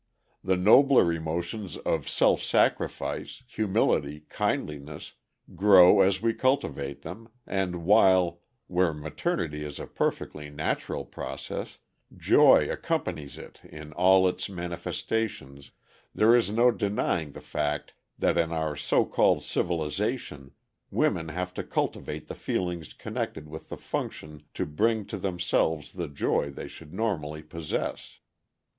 The 0.43 0.57
nobler 0.57 1.13
emotions 1.13 1.77
of 1.77 2.09
self 2.09 2.41
sacrifice, 2.41 3.43
humility, 3.47 4.23
kindliness, 4.31 5.13
grow 5.55 5.99
as 6.01 6.23
we 6.23 6.33
cultivate 6.33 7.03
them, 7.03 7.29
and 7.45 7.85
while, 7.85 8.41
where 8.65 8.95
maternity 8.95 9.63
is 9.63 9.77
a 9.79 9.85
perfectly 9.85 10.49
natural 10.49 11.05
process, 11.05 11.77
joy 12.17 12.67
accompanies 12.67 13.37
it 13.37 13.61
in 13.63 13.93
all 13.93 14.27
its 14.27 14.49
manifestations, 14.49 15.69
there 16.15 16.35
is 16.35 16.49
no 16.49 16.71
denying 16.71 17.33
the 17.33 17.39
fact 17.39 17.93
that 18.17 18.39
in 18.39 18.51
our 18.51 18.75
so 18.75 19.05
called 19.05 19.43
civilization 19.43 20.49
women 20.89 21.27
have 21.27 21.53
to 21.53 21.63
cultivate 21.63 22.25
the 22.25 22.33
feelings 22.33 22.91
connected 22.93 23.47
with 23.47 23.69
the 23.69 23.77
function 23.77 24.41
to 24.55 24.65
bring 24.65 25.05
to 25.05 25.17
themselves 25.19 25.93
the 25.93 26.07
joy 26.07 26.49
they 26.49 26.67
should 26.67 26.91
normally 26.91 27.43
possess. 27.43 28.17